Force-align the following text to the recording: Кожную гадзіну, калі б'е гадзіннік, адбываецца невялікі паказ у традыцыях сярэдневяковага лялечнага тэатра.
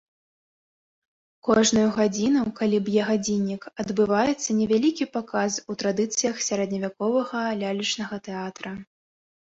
Кожную 1.47 1.83
гадзіну, 1.97 2.41
калі 2.61 2.77
б'е 2.89 3.01
гадзіннік, 3.11 3.69
адбываецца 3.85 4.49
невялікі 4.65 5.09
паказ 5.21 5.61
у 5.69 5.79
традыцыях 5.85 6.45
сярэдневяковага 6.51 7.49
лялечнага 7.65 8.15
тэатра. 8.29 8.79